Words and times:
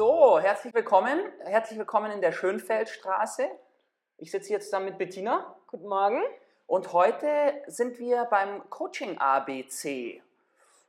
So, 0.00 0.40
herzlich 0.40 0.72
willkommen. 0.72 1.20
Herzlich 1.40 1.78
willkommen 1.78 2.10
in 2.10 2.22
der 2.22 2.32
Schönfeldstraße. 2.32 3.50
Ich 4.16 4.30
sitze 4.30 4.50
jetzt 4.50 4.72
da 4.72 4.80
mit 4.80 4.96
Bettina. 4.96 5.54
Guten 5.66 5.88
Morgen. 5.88 6.22
Und 6.66 6.94
heute 6.94 7.28
sind 7.66 7.98
wir 7.98 8.24
beim 8.24 8.70
Coaching 8.70 9.18
ABC. 9.18 10.22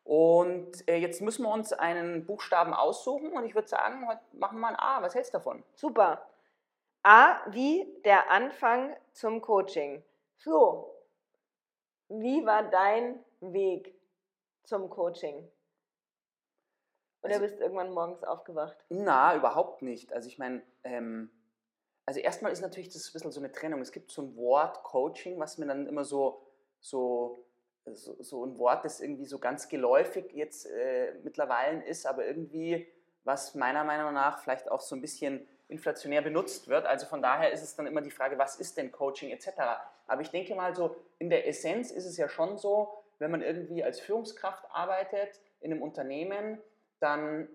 Und 0.06 0.88
äh, 0.88 0.96
jetzt 0.96 1.20
müssen 1.20 1.44
wir 1.44 1.52
uns 1.52 1.74
einen 1.74 2.26
Buchstaben 2.26 2.74
aussuchen 2.74 3.34
und 3.34 3.44
ich 3.44 3.54
würde 3.54 3.68
sagen, 3.68 4.08
heute 4.08 4.22
machen 4.32 4.62
wir 4.62 4.70
ein 4.70 4.80
A. 4.80 5.02
Was 5.02 5.14
hältst 5.14 5.34
du 5.34 5.40
davon? 5.40 5.62
Super. 5.76 6.26
A 7.04 7.42
wie 7.48 7.86
der 8.06 8.32
Anfang 8.32 8.96
zum 9.12 9.42
Coaching. 9.42 10.02
Flo, 10.38 10.90
wie 12.08 12.46
war 12.46 12.64
dein 12.64 13.20
Weg 13.42 13.94
zum 14.64 14.90
Coaching? 14.90 15.52
Oder 17.24 17.34
Also- 17.34 17.44
bist 17.46 17.60
du 17.60 17.64
irgendwann 17.64 17.92
morgens 17.92 18.24
aufgewacht? 18.24 18.78
Na, 18.90 19.36
überhaupt 19.36 19.82
nicht. 19.82 20.12
Also 20.14 20.28
ich 20.28 20.38
meine, 20.40 20.62
ähm, 20.84 21.30
also 22.06 22.20
erstmal 22.20 22.52
ist 22.52 22.62
natürlich 22.62 22.90
das 22.90 23.08
ein 23.10 23.14
bisschen 23.14 23.32
so 23.32 23.40
eine 23.40 23.52
Trennung. 23.52 23.82
Es 23.82 23.92
gibt 23.92 24.12
so 24.12 24.22
ein 24.24 24.36
Wort 24.36 24.84
Coaching, 24.84 25.40
was 25.40 25.58
mir 25.58 25.68
dann 25.68 25.88
immer 25.88 26.04
so, 26.04 26.42
so, 26.80 27.46
so, 27.94 28.16
so 28.22 28.46
ein 28.46 28.58
Wort, 28.58 28.84
das 28.86 29.00
irgendwie 29.02 29.26
so 29.26 29.40
ganz 29.40 29.70
geläufig 29.70 30.32
jetzt 30.34 30.66
äh, 30.66 31.14
mittlerweile 31.24 31.84
ist, 31.86 32.06
aber 32.06 32.26
irgendwie, 32.26 32.88
was 33.24 33.54
meiner 33.56 33.84
Meinung 33.84 34.14
nach 34.14 34.40
vielleicht 34.40 34.70
auch 34.72 34.82
so 34.82 34.96
ein 34.96 35.02
bisschen 35.02 35.48
inflationär 35.68 36.22
benutzt 36.22 36.68
wird. 36.68 36.86
Also 36.86 37.06
von 37.06 37.22
daher 37.22 37.52
ist 37.52 37.62
es 37.62 37.76
dann 37.76 37.88
immer 37.88 38.02
die 38.02 38.12
Frage, 38.12 38.38
was 38.38 38.60
ist 38.60 38.78
denn 38.78 38.92
Coaching 38.92 39.30
etc. 39.30 39.50
Aber 40.08 40.22
ich 40.22 40.30
denke 40.32 40.54
mal 40.56 40.76
so, 40.76 40.96
in 41.18 41.30
der 41.30 41.48
Essenz 41.48 41.92
ist 41.92 42.06
es 42.06 42.18
ja 42.18 42.28
schon 42.28 42.58
so, 42.58 42.90
wenn 43.20 43.32
man 43.32 43.42
irgendwie 43.42 43.84
als 43.84 44.00
Führungskraft 44.00 44.66
arbeitet 44.72 45.40
in 45.62 45.72
einem 45.72 45.82
Unternehmen, 45.82 46.60
dann, 47.02 47.50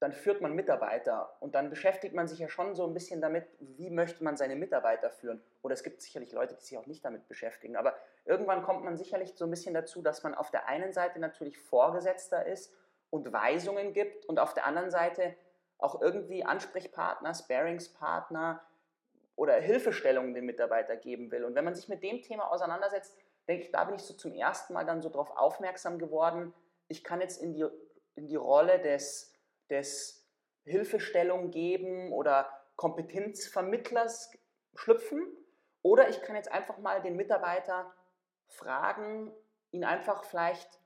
dann 0.00 0.12
führt 0.12 0.40
man 0.40 0.54
Mitarbeiter 0.54 1.36
und 1.40 1.54
dann 1.54 1.70
beschäftigt 1.70 2.14
man 2.14 2.28
sich 2.28 2.38
ja 2.38 2.48
schon 2.48 2.74
so 2.74 2.86
ein 2.86 2.94
bisschen 2.94 3.20
damit, 3.20 3.46
wie 3.60 3.90
möchte 3.90 4.22
man 4.22 4.36
seine 4.36 4.56
Mitarbeiter 4.56 5.10
führen. 5.10 5.42
Oder 5.62 5.74
es 5.74 5.82
gibt 5.82 6.02
sicherlich 6.02 6.32
Leute, 6.32 6.54
die 6.54 6.64
sich 6.64 6.76
auch 6.76 6.86
nicht 6.86 7.04
damit 7.04 7.28
beschäftigen. 7.28 7.76
Aber 7.76 7.96
irgendwann 8.24 8.62
kommt 8.62 8.84
man 8.84 8.96
sicherlich 8.96 9.34
so 9.34 9.44
ein 9.44 9.50
bisschen 9.50 9.74
dazu, 9.74 10.02
dass 10.02 10.22
man 10.22 10.34
auf 10.34 10.50
der 10.50 10.68
einen 10.68 10.92
Seite 10.92 11.18
natürlich 11.18 11.58
Vorgesetzter 11.58 12.46
ist 12.46 12.72
und 13.10 13.32
Weisungen 13.32 13.92
gibt 13.92 14.26
und 14.26 14.38
auf 14.38 14.54
der 14.54 14.66
anderen 14.66 14.90
Seite 14.90 15.34
auch 15.78 16.00
irgendwie 16.00 16.44
Ansprechpartner, 16.44 17.34
Sparingspartner 17.34 18.62
oder 19.36 19.54
Hilfestellungen 19.54 20.34
dem 20.34 20.46
Mitarbeiter 20.46 20.96
geben 20.96 21.30
will. 21.30 21.44
Und 21.44 21.54
wenn 21.54 21.64
man 21.64 21.74
sich 21.74 21.88
mit 21.88 22.02
dem 22.02 22.22
Thema 22.22 22.50
auseinandersetzt, 22.50 23.16
denke 23.48 23.64
ich, 23.64 23.72
da 23.72 23.84
bin 23.84 23.96
ich 23.96 24.02
so 24.02 24.14
zum 24.14 24.32
ersten 24.32 24.72
Mal 24.72 24.84
dann 24.84 25.02
so 25.02 25.08
darauf 25.08 25.36
aufmerksam 25.36 25.98
geworden, 25.98 26.54
ich 26.88 27.02
kann 27.02 27.20
jetzt 27.20 27.42
in 27.42 27.54
die, 27.54 27.66
in 28.14 28.26
die 28.26 28.36
Rolle 28.36 28.78
des, 28.80 29.34
des 29.70 30.26
Hilfestellung 30.64 31.50
geben 31.50 32.12
oder 32.12 32.50
Kompetenzvermittlers 32.76 34.30
schlüpfen? 34.74 35.26
Oder 35.82 36.08
ich 36.08 36.22
kann 36.22 36.36
jetzt 36.36 36.52
einfach 36.52 36.78
mal 36.78 37.02
den 37.02 37.16
Mitarbeiter 37.16 37.92
fragen, 38.46 39.32
ihn 39.72 39.84
einfach 39.84 40.24
vielleicht 40.24 40.80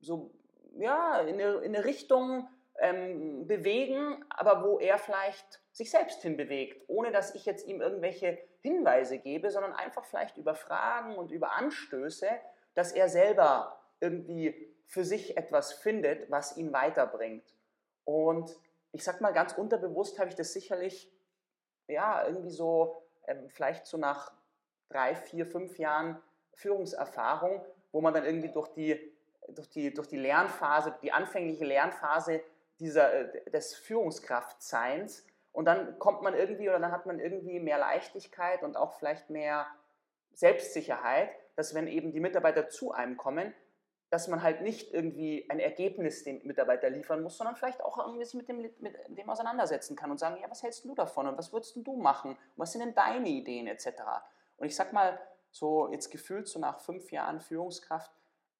so 0.00 0.32
ja, 0.76 1.20
in 1.20 1.40
eine, 1.40 1.58
in 1.58 1.74
eine 1.74 1.84
Richtung 1.84 2.48
ähm, 2.78 3.46
bewegen, 3.46 4.24
aber 4.30 4.64
wo 4.64 4.78
er 4.78 4.98
vielleicht 4.98 5.60
sich 5.72 5.90
selbst 5.90 6.22
hinbewegt, 6.22 6.82
ohne 6.88 7.12
dass 7.12 7.34
ich 7.34 7.46
jetzt 7.46 7.66
ihm 7.66 7.80
irgendwelche 7.80 8.38
Hinweise 8.60 9.18
gebe, 9.18 9.50
sondern 9.50 9.72
einfach 9.72 10.04
vielleicht 10.04 10.36
über 10.36 10.54
Fragen 10.54 11.16
und 11.16 11.30
über 11.30 11.52
Anstöße, 11.52 12.28
dass 12.74 12.92
er 12.92 13.08
selber 13.08 13.80
irgendwie 14.00 14.73
für 14.86 15.04
sich 15.04 15.36
etwas 15.36 15.72
findet, 15.72 16.30
was 16.30 16.56
ihn 16.56 16.72
weiterbringt. 16.72 17.44
Und 18.04 18.56
ich 18.92 19.02
sag 19.02 19.20
mal, 19.20 19.32
ganz 19.32 19.52
unterbewusst 19.52 20.18
habe 20.18 20.28
ich 20.28 20.34
das 20.34 20.52
sicherlich, 20.52 21.10
ja, 21.88 22.26
irgendwie 22.26 22.50
so, 22.50 23.02
ähm, 23.26 23.48
vielleicht 23.48 23.86
so 23.86 23.96
nach 23.96 24.32
drei, 24.88 25.14
vier, 25.14 25.46
fünf 25.46 25.78
Jahren 25.78 26.20
Führungserfahrung, 26.52 27.64
wo 27.92 28.00
man 28.00 28.14
dann 28.14 28.24
irgendwie 28.24 28.50
durch 28.50 28.68
die, 28.68 29.12
durch 29.48 29.68
die, 29.68 29.92
durch 29.92 30.08
die 30.08 30.16
Lernphase, 30.16 30.94
die 31.02 31.12
anfängliche 31.12 31.64
Lernphase 31.64 32.40
dieser, 32.78 33.12
äh, 33.12 33.50
des 33.50 33.74
Führungskraftseins 33.74 35.24
und 35.54 35.66
dann 35.66 35.98
kommt 36.00 36.22
man 36.22 36.34
irgendwie 36.34 36.68
oder 36.68 36.80
dann 36.80 36.90
hat 36.90 37.06
man 37.06 37.20
irgendwie 37.20 37.60
mehr 37.60 37.78
Leichtigkeit 37.78 38.64
und 38.64 38.76
auch 38.76 38.94
vielleicht 38.94 39.30
mehr 39.30 39.66
Selbstsicherheit, 40.32 41.30
dass 41.54 41.74
wenn 41.74 41.86
eben 41.86 42.10
die 42.10 42.18
Mitarbeiter 42.18 42.68
zu 42.68 42.90
einem 42.90 43.16
kommen, 43.16 43.54
dass 44.14 44.28
man 44.28 44.44
halt 44.44 44.60
nicht 44.60 44.94
irgendwie 44.94 45.44
ein 45.50 45.58
Ergebnis 45.58 46.22
dem 46.22 46.40
Mitarbeiter 46.44 46.88
liefern 46.88 47.20
muss, 47.20 47.36
sondern 47.36 47.56
vielleicht 47.56 47.82
auch 47.82 47.98
irgendwie 47.98 48.24
sich 48.24 48.34
mit 48.34 48.48
dem, 48.48 48.58
mit 48.78 48.94
dem 49.08 49.28
auseinandersetzen 49.28 49.96
kann 49.96 50.12
und 50.12 50.20
sagen, 50.20 50.36
ja, 50.40 50.48
was 50.48 50.62
hältst 50.62 50.84
du 50.84 50.94
davon 50.94 51.26
und 51.26 51.36
was 51.36 51.52
würdest 51.52 51.76
du 51.76 51.96
machen 51.96 52.38
was 52.54 52.70
sind 52.70 52.82
denn 52.82 52.94
deine 52.94 53.28
Ideen 53.28 53.66
etc. 53.66 53.88
Und 54.56 54.68
ich 54.68 54.76
sag 54.76 54.92
mal, 54.92 55.18
so 55.50 55.90
jetzt 55.90 56.12
gefühlt 56.12 56.46
so 56.46 56.60
nach 56.60 56.78
fünf 56.78 57.10
Jahren 57.10 57.40
Führungskraft 57.40 58.12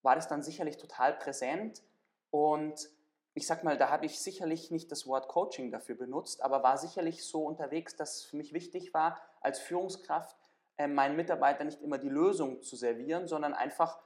war 0.02 0.16
das 0.16 0.26
dann 0.26 0.42
sicherlich 0.42 0.76
total 0.76 1.12
präsent 1.12 1.84
und 2.32 2.90
ich 3.34 3.46
sag 3.46 3.62
mal, 3.62 3.78
da 3.78 3.90
habe 3.90 4.06
ich 4.06 4.18
sicherlich 4.18 4.72
nicht 4.72 4.90
das 4.90 5.06
Wort 5.06 5.28
Coaching 5.28 5.70
dafür 5.70 5.94
benutzt, 5.94 6.42
aber 6.42 6.64
war 6.64 6.78
sicherlich 6.78 7.24
so 7.24 7.44
unterwegs, 7.44 7.94
dass 7.94 8.16
es 8.16 8.24
für 8.24 8.36
mich 8.36 8.52
wichtig 8.52 8.92
war, 8.92 9.20
als 9.40 9.60
Führungskraft 9.60 10.36
äh, 10.78 10.88
meinen 10.88 11.14
Mitarbeitern 11.14 11.68
nicht 11.68 11.80
immer 11.80 11.98
die 11.98 12.08
Lösung 12.08 12.60
zu 12.62 12.74
servieren, 12.74 13.28
sondern 13.28 13.54
einfach 13.54 14.00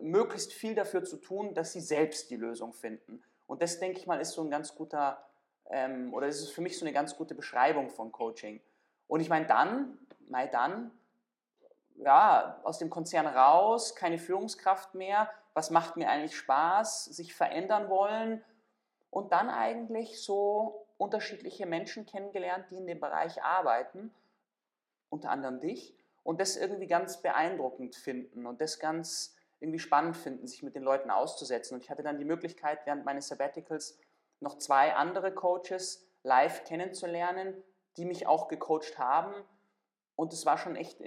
möglichst 0.00 0.52
viel 0.52 0.74
dafür 0.74 1.04
zu 1.04 1.16
tun, 1.16 1.54
dass 1.54 1.72
sie 1.72 1.80
selbst 1.80 2.30
die 2.30 2.36
Lösung 2.36 2.72
finden. 2.72 3.22
Und 3.46 3.62
das, 3.62 3.78
denke 3.78 3.98
ich 3.98 4.06
mal, 4.06 4.20
ist 4.20 4.32
so 4.32 4.42
ein 4.42 4.50
ganz 4.50 4.74
guter, 4.74 5.24
ähm, 5.70 6.12
oder 6.12 6.26
das 6.26 6.40
ist 6.40 6.50
für 6.50 6.60
mich 6.60 6.78
so 6.78 6.84
eine 6.84 6.92
ganz 6.92 7.16
gute 7.16 7.34
Beschreibung 7.34 7.90
von 7.90 8.12
Coaching. 8.12 8.60
Und 9.06 9.20
ich 9.20 9.28
meine, 9.28 9.46
dann, 9.46 9.98
mal 10.28 10.48
dann, 10.48 10.90
ja, 11.96 12.60
aus 12.62 12.78
dem 12.78 12.90
Konzern 12.90 13.26
raus, 13.26 13.94
keine 13.94 14.18
Führungskraft 14.18 14.94
mehr, 14.94 15.30
was 15.54 15.70
macht 15.70 15.96
mir 15.96 16.08
eigentlich 16.08 16.36
Spaß, 16.36 17.06
sich 17.06 17.34
verändern 17.34 17.88
wollen 17.88 18.44
und 19.10 19.32
dann 19.32 19.50
eigentlich 19.50 20.22
so 20.22 20.86
unterschiedliche 20.98 21.66
Menschen 21.66 22.06
kennengelernt, 22.06 22.66
die 22.70 22.76
in 22.76 22.86
dem 22.86 23.00
Bereich 23.00 23.42
arbeiten, 23.42 24.12
unter 25.10 25.30
anderem 25.30 25.60
dich, 25.60 25.96
und 26.22 26.40
das 26.40 26.56
irgendwie 26.56 26.86
ganz 26.86 27.22
beeindruckend 27.22 27.96
finden 27.96 28.44
und 28.46 28.60
das 28.60 28.78
ganz 28.78 29.34
irgendwie 29.60 29.78
spannend 29.78 30.16
finden, 30.16 30.46
sich 30.46 30.62
mit 30.62 30.74
den 30.74 30.82
Leuten 30.82 31.10
auszusetzen. 31.10 31.74
Und 31.74 31.82
ich 31.82 31.90
hatte 31.90 32.02
dann 32.02 32.18
die 32.18 32.24
Möglichkeit, 32.24 32.80
während 32.84 33.04
meines 33.04 33.28
Sabbaticals 33.28 33.98
noch 34.40 34.58
zwei 34.58 34.94
andere 34.94 35.32
Coaches 35.32 36.06
live 36.22 36.64
kennenzulernen, 36.64 37.54
die 37.96 38.04
mich 38.04 38.26
auch 38.26 38.48
gecoacht 38.48 38.98
haben. 38.98 39.34
Und 40.14 40.32
das 40.32 40.46
war 40.46 40.58
schon 40.58 40.76
echt, 40.76 41.02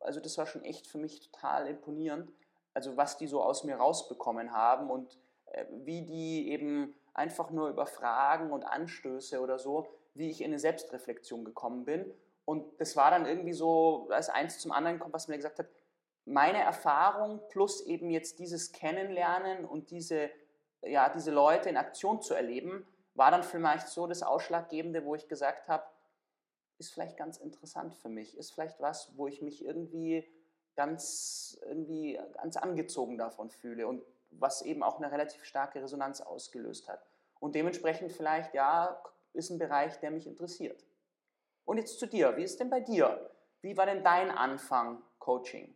also 0.00 0.20
das 0.20 0.38
war 0.38 0.46
schon 0.46 0.64
echt 0.64 0.86
für 0.86 0.98
mich 0.98 1.20
total 1.30 1.66
imponierend, 1.66 2.32
also 2.74 2.96
was 2.96 3.16
die 3.16 3.26
so 3.26 3.42
aus 3.42 3.64
mir 3.64 3.76
rausbekommen 3.76 4.52
haben 4.52 4.90
und 4.90 5.18
äh, 5.46 5.64
wie 5.70 6.02
die 6.02 6.50
eben 6.50 6.94
einfach 7.14 7.50
nur 7.50 7.70
über 7.70 7.86
Fragen 7.86 8.52
und 8.52 8.64
Anstöße 8.64 9.40
oder 9.40 9.58
so, 9.58 9.86
wie 10.14 10.30
ich 10.30 10.40
in 10.40 10.48
eine 10.48 10.58
Selbstreflexion 10.58 11.44
gekommen 11.44 11.84
bin. 11.84 12.12
Und 12.44 12.80
das 12.80 12.94
war 12.96 13.10
dann 13.10 13.26
irgendwie 13.26 13.52
so, 13.52 14.08
als 14.10 14.28
eins 14.28 14.58
zum 14.58 14.72
anderen 14.72 14.98
kommt, 14.98 15.14
was 15.14 15.26
mir 15.26 15.36
gesagt 15.36 15.58
hat, 15.58 15.66
meine 16.26 16.58
Erfahrung 16.58 17.40
plus 17.48 17.80
eben 17.86 18.10
jetzt 18.10 18.38
dieses 18.40 18.72
Kennenlernen 18.72 19.64
und 19.64 19.90
diese, 19.90 20.28
ja, 20.82 21.08
diese 21.08 21.30
Leute 21.30 21.68
in 21.68 21.76
Aktion 21.76 22.20
zu 22.20 22.34
erleben, 22.34 22.86
war 23.14 23.30
dann 23.30 23.42
vielleicht 23.42 23.88
so 23.88 24.06
das 24.06 24.22
Ausschlaggebende, 24.22 25.04
wo 25.04 25.14
ich 25.14 25.28
gesagt 25.28 25.68
habe, 25.68 25.84
ist 26.78 26.92
vielleicht 26.92 27.16
ganz 27.16 27.38
interessant 27.38 27.94
für 27.94 28.08
mich, 28.08 28.36
ist 28.36 28.52
vielleicht 28.52 28.80
was, 28.80 29.16
wo 29.16 29.26
ich 29.28 29.40
mich 29.40 29.64
irgendwie 29.64 30.28
ganz, 30.74 31.58
irgendwie 31.62 32.20
ganz 32.34 32.56
angezogen 32.56 33.16
davon 33.16 33.50
fühle 33.50 33.86
und 33.86 34.02
was 34.30 34.62
eben 34.62 34.82
auch 34.82 34.98
eine 34.98 35.10
relativ 35.10 35.44
starke 35.44 35.82
Resonanz 35.82 36.20
ausgelöst 36.20 36.88
hat. 36.88 37.06
Und 37.38 37.54
dementsprechend 37.54 38.12
vielleicht, 38.12 38.52
ja, 38.52 39.00
ist 39.32 39.50
ein 39.50 39.58
Bereich, 39.58 39.98
der 40.00 40.10
mich 40.10 40.26
interessiert. 40.26 40.84
Und 41.64 41.78
jetzt 41.78 41.98
zu 41.98 42.06
dir, 42.06 42.36
wie 42.36 42.44
ist 42.44 42.60
denn 42.60 42.70
bei 42.70 42.80
dir? 42.80 43.30
Wie 43.62 43.76
war 43.76 43.86
denn 43.86 44.02
dein 44.02 44.30
Anfang 44.30 45.02
Coaching? 45.18 45.75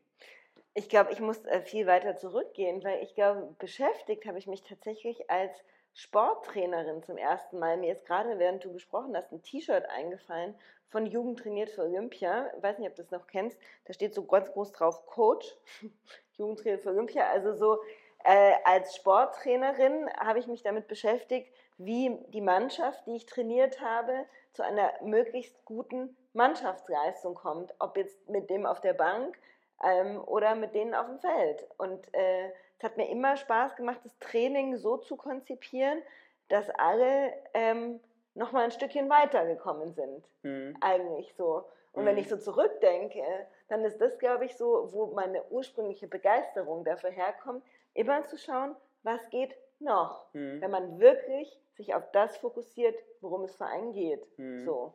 Ich 0.75 0.89
glaube, 0.89 1.13
ich 1.13 1.21
muss 1.21 1.45
äh, 1.47 1.63
viel 1.63 1.87
weiter 1.87 2.17
zurückgehen, 2.17 2.83
weil 2.85 3.03
ich 3.03 3.15
glaube, 3.15 3.55
beschäftigt 3.59 4.27
habe 4.27 4.39
ich 4.39 4.47
mich 4.47 4.63
tatsächlich 4.63 5.31
als 5.31 5.65
Sporttrainerin 5.95 7.03
zum 7.03 7.17
ersten 7.17 7.59
Mal. 7.59 7.77
Mir 7.77 7.93
ist 7.93 8.07
gerade, 8.07 8.39
während 8.39 8.65
du 8.65 8.73
gesprochen 8.73 9.17
hast, 9.17 9.33
ein 9.33 9.43
T-Shirt 9.43 9.89
eingefallen 9.91 10.55
von 10.91 11.07
Jugend 11.07 11.41
trainiert 11.41 11.71
für 11.71 11.83
Olympia. 11.83 12.51
Ich 12.57 12.63
weiß 12.63 12.79
nicht, 12.79 12.89
ob 12.89 12.97
du 12.97 13.03
das 13.03 13.11
noch 13.11 13.27
kennst. 13.27 13.59
Da 13.85 13.93
steht 13.93 14.15
so 14.15 14.25
ganz 14.25 14.53
groß 14.53 14.73
drauf 14.73 15.07
Coach, 15.07 15.57
Jugend 16.37 16.61
trainiert 16.61 16.83
für 16.83 16.91
Olympia. 16.91 17.29
Also 17.31 17.55
so 17.55 17.79
äh, 18.25 18.55
als 18.65 18.97
Sporttrainerin 18.97 20.11
habe 20.19 20.39
ich 20.39 20.47
mich 20.47 20.63
damit 20.63 20.89
beschäftigt, 20.89 21.53
wie 21.79 22.17
die 22.29 22.43
Mannschaft, 22.43 23.07
die 23.07 23.17
ich 23.17 23.27
trainiert 23.27 23.81
habe, 23.81 24.27
zu 24.53 24.63
einer 24.63 24.93
möglichst 25.03 25.65
guten 25.65 26.17
Mannschaftsleistung 26.33 27.35
kommt. 27.35 27.75
Ob 27.79 27.97
jetzt 27.97 28.29
mit 28.29 28.51
dem 28.51 28.67
auf 28.67 28.81
der 28.81 28.93
Bank 28.93 29.39
ähm, 29.85 30.23
oder 30.27 30.55
mit 30.55 30.75
denen 30.75 30.95
auf 30.95 31.07
dem 31.07 31.19
Feld. 31.19 31.67
Und 31.79 32.13
äh, 32.15 32.49
es 32.79 32.85
hat 32.85 32.97
mir 32.97 33.09
immer 33.09 33.37
Spaß 33.37 33.77
gemacht, 33.77 34.01
das 34.05 34.19
Training 34.19 34.77
so 34.77 34.97
zu 34.97 35.17
konzipieren, 35.17 36.03
dass 36.49 36.71
alle 36.71 37.33
ähm, 37.55 38.01
nochmal 38.35 38.65
ein 38.65 38.71
Stückchen 38.71 39.09
weitergekommen 39.09 39.93
sind. 39.93 40.25
Mhm. 40.43 40.77
Eigentlich 40.81 41.35
so. 41.35 41.65
Und 41.93 42.05
mhm. 42.05 42.07
wenn 42.07 42.19
ich 42.19 42.29
so 42.29 42.37
zurückdenke, 42.37 43.23
dann 43.69 43.85
ist 43.85 44.01
das, 44.01 44.19
glaube 44.19 44.45
ich, 44.45 44.57
so, 44.57 44.93
wo 44.93 45.07
meine 45.07 45.45
ursprüngliche 45.51 46.09
Begeisterung 46.09 46.85
dafür 46.85 47.11
herkommt, 47.11 47.65
immer 47.95 48.25
zu 48.25 48.37
schauen, 48.39 48.77
was 49.03 49.29
geht 49.31 49.55
noch, 49.79 50.27
mhm. 50.33 50.61
wenn 50.61 50.71
man 50.71 51.01
wirklich 51.01 51.59
sich 51.75 51.95
auf 51.95 52.11
das 52.13 52.37
fokussiert, 52.37 52.99
worum 53.21 53.45
es 53.45 53.57
für 53.57 53.67
einen 53.67 53.93
geht. 53.93 54.27
Mhm. 54.39 54.65
So. 54.65 54.95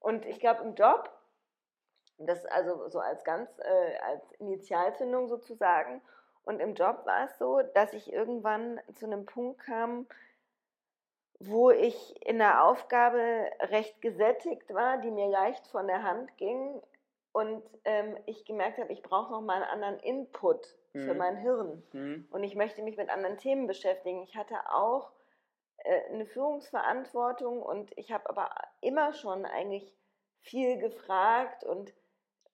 Und 0.00 0.26
ich 0.26 0.38
glaube, 0.38 0.62
im 0.62 0.74
Job, 0.74 1.10
das 2.18 2.44
also 2.46 2.88
so 2.88 3.00
als 3.00 3.24
ganz, 3.24 3.48
äh, 3.58 3.96
als 3.98 4.32
Initialzündung 4.32 5.28
sozusagen, 5.28 6.02
und 6.48 6.60
im 6.60 6.74
Job 6.74 7.04
war 7.04 7.26
es 7.26 7.36
so, 7.36 7.60
dass 7.74 7.92
ich 7.92 8.10
irgendwann 8.10 8.80
zu 8.94 9.04
einem 9.04 9.26
Punkt 9.26 9.60
kam, 9.60 10.06
wo 11.40 11.70
ich 11.70 12.26
in 12.26 12.38
der 12.38 12.64
Aufgabe 12.64 13.20
recht 13.60 14.00
gesättigt 14.00 14.72
war, 14.72 14.96
die 14.96 15.10
mir 15.10 15.28
leicht 15.28 15.66
von 15.66 15.86
der 15.86 16.02
Hand 16.04 16.34
ging 16.38 16.80
und 17.32 17.62
ähm, 17.84 18.16
ich 18.24 18.46
gemerkt 18.46 18.78
habe, 18.78 18.90
ich 18.92 19.02
brauche 19.02 19.30
noch 19.30 19.42
mal 19.42 19.62
einen 19.62 19.82
anderen 19.82 20.00
Input 20.00 20.74
mhm. 20.94 21.00
für 21.00 21.12
mein 21.12 21.36
Hirn 21.36 21.82
mhm. 21.92 22.26
und 22.30 22.42
ich 22.42 22.56
möchte 22.56 22.82
mich 22.82 22.96
mit 22.96 23.10
anderen 23.10 23.36
Themen 23.36 23.66
beschäftigen. 23.66 24.22
Ich 24.22 24.34
hatte 24.34 24.56
auch 24.72 25.12
äh, 25.84 26.00
eine 26.12 26.24
Führungsverantwortung 26.24 27.62
und 27.62 27.90
ich 27.98 28.10
habe 28.10 28.26
aber 28.30 28.50
immer 28.80 29.12
schon 29.12 29.44
eigentlich 29.44 29.94
viel 30.40 30.78
gefragt 30.78 31.62
und 31.62 31.92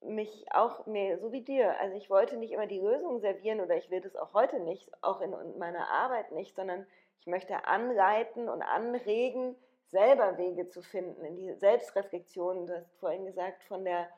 mich 0.04 0.46
auch 0.52 0.86
mehr, 0.86 1.18
so 1.18 1.32
wie 1.32 1.42
dir, 1.42 1.78
also 1.80 1.96
ich 1.96 2.10
wollte 2.10 2.36
nicht 2.36 2.52
immer 2.52 2.66
die 2.66 2.80
Lösung 2.80 3.20
servieren 3.20 3.60
oder 3.60 3.76
ich 3.76 3.90
will 3.90 4.00
das 4.00 4.16
auch 4.16 4.34
heute 4.34 4.60
nicht, 4.60 4.90
auch 5.02 5.20
in 5.20 5.34
meiner 5.58 5.90
Arbeit 5.90 6.32
nicht, 6.32 6.54
sondern 6.54 6.86
ich 7.20 7.26
möchte 7.26 7.66
anleiten 7.66 8.48
und 8.48 8.62
anregen, 8.62 9.56
selber 9.90 10.36
Wege 10.38 10.68
zu 10.68 10.82
finden, 10.82 11.24
in 11.24 11.36
die 11.36 11.54
Selbstreflexion, 11.54 12.66
du 12.66 12.76
hast 12.76 12.98
vorhin 12.98 13.24
gesagt, 13.24 13.62
von 13.64 13.84
der, 13.84 14.08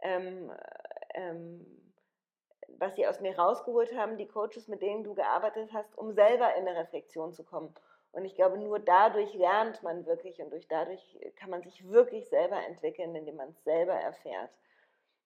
ähm, 0.00 0.52
ähm, 1.14 1.66
was 2.78 2.94
sie 2.94 3.06
aus 3.06 3.20
mir 3.20 3.36
rausgeholt 3.38 3.96
haben, 3.96 4.16
die 4.16 4.28
Coaches, 4.28 4.68
mit 4.68 4.82
denen 4.82 5.04
du 5.04 5.14
gearbeitet 5.14 5.70
hast, 5.72 5.96
um 5.96 6.12
selber 6.12 6.54
in 6.54 6.68
eine 6.68 6.78
Reflexion 6.78 7.32
zu 7.32 7.44
kommen. 7.44 7.74
Und 8.12 8.26
ich 8.26 8.34
glaube, 8.34 8.58
nur 8.58 8.78
dadurch 8.78 9.32
lernt 9.34 9.82
man 9.82 10.04
wirklich 10.04 10.40
und 10.42 10.50
durch 10.50 10.68
dadurch 10.68 11.18
kann 11.36 11.50
man 11.50 11.62
sich 11.62 11.88
wirklich 11.88 12.28
selber 12.28 12.62
entwickeln, 12.66 13.14
indem 13.14 13.36
man 13.36 13.50
es 13.50 13.64
selber 13.64 13.94
erfährt. 13.94 14.50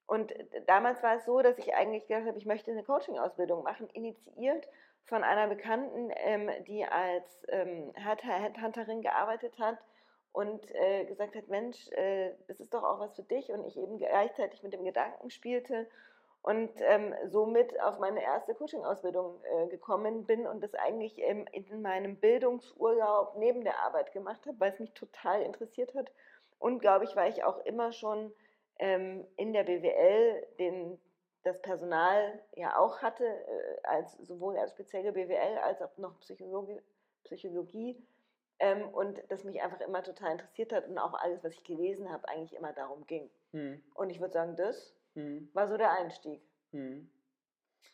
Und 0.07 0.33
damals 0.67 1.03
war 1.03 1.17
es 1.17 1.25
so, 1.25 1.43
dass 1.43 1.59
ich 1.59 1.75
eigentlich 1.75 2.07
gedacht 2.07 2.27
habe, 2.27 2.39
ich 2.39 2.47
möchte 2.47 2.71
eine 2.71 2.85
Coaching-Ausbildung 2.85 3.65
machen, 3.65 3.89
initiiert 3.93 4.69
von 5.05 5.25
einer 5.25 5.49
Bekannten, 5.49 6.11
ähm, 6.17 6.51
die 6.67 6.85
als 6.85 7.45
ähm, 7.49 7.93
Headhunterin 7.97 9.03
gearbeitet 9.03 9.59
hat 9.59 9.79
und 10.33 10.73
äh, 10.75 11.05
gesagt 11.07 11.35
hat, 11.35 11.49
Mensch, 11.49 11.89
äh, 11.93 12.33
das 12.47 12.61
ist 12.61 12.75
doch 12.75 12.85
auch 12.85 13.01
was 13.01 13.15
für 13.17 13.23
dich. 13.23 13.51
Und 13.51 13.65
ich 13.67 13.77
eben 13.77 13.99
gleichzeitig 13.99 14.63
mit 14.63 14.73
dem 14.73 14.85
Gedanken 14.85 15.31
spielte 15.31 15.89
und 16.47 16.71
ähm, 16.81 17.13
somit 17.25 17.81
auf 17.81 17.99
meine 17.99 18.23
erste 18.23 18.55
Coaching-Ausbildung 18.55 19.43
äh, 19.43 19.67
gekommen 19.67 20.27
bin 20.27 20.47
und 20.47 20.63
das 20.63 20.75
eigentlich 20.75 21.19
ähm, 21.19 21.45
in 21.51 21.83
meinem 21.83 22.17
Bildungsurlaub 22.17 23.35
neben 23.37 23.65
der 23.65 23.81
Arbeit 23.81 24.13
gemacht 24.13 24.47
habe, 24.47 24.61
weil 24.61 24.73
es 24.73 24.79
mich 24.79 24.93
total 24.93 25.43
interessiert 25.43 25.93
hat. 25.97 26.13
Und 26.61 26.79
glaube 26.79 27.05
ich, 27.05 27.17
weil 27.17 27.33
ich 27.33 27.43
auch 27.43 27.59
immer 27.65 27.91
schon 27.91 28.33
ähm, 28.79 29.27
in 29.37 29.53
der 29.53 29.65
BWL 29.65 30.47
den 30.59 30.99
das 31.47 31.63
Personal 31.63 32.41
ja 32.57 32.77
auch 32.77 33.03
hatte, 33.03 33.25
äh, 33.25 33.79
als, 33.85 34.15
sowohl 34.19 34.59
als 34.59 34.73
spezielle 34.73 35.13
BWL 35.13 35.59
als 35.59 35.81
auch 35.81 35.97
noch 35.97 36.19
Psychologie, 36.19 36.81
Psychologie 37.23 38.05
ähm, 38.59 38.89
und 38.89 39.23
das 39.29 39.45
mich 39.45 39.63
einfach 39.63 39.81
immer 39.81 40.03
total 40.03 40.33
interessiert 40.33 40.73
hat 40.73 40.89
und 40.89 40.99
auch 40.99 41.15
alles, 41.15 41.45
was 41.45 41.53
ich 41.53 41.63
gelesen 41.63 42.11
habe, 42.11 42.29
eigentlich 42.29 42.55
immer 42.55 42.73
darum 42.73 43.07
ging. 43.07 43.31
Hm. 43.53 43.81
Und 43.95 44.11
ich 44.11 44.21
würde 44.21 44.35
sagen, 44.35 44.57
das 44.57 44.93
hm. 45.15 45.49
war 45.53 45.69
so 45.69 45.77
der 45.77 45.93
Einstieg. 45.93 46.43
Hm. 46.73 47.09